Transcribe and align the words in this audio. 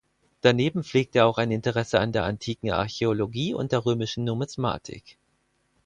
Daneben 0.41 0.83
pflegt 0.83 1.15
er 1.15 1.27
auch 1.27 1.37
ein 1.37 1.51
Interesse 1.51 1.99
an 1.99 2.11
der 2.11 2.23
antiken 2.23 2.71
Archäologie 2.71 3.53
und 3.53 3.71
der 3.71 3.85
römischen 3.85 4.23
Numismatik. 4.23 5.19